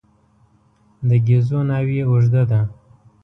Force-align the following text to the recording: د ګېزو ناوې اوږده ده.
د 1.07 1.09
ګېزو 1.27 1.59
ناوې 1.69 1.99
اوږده 2.09 2.43
ده. 2.49 2.61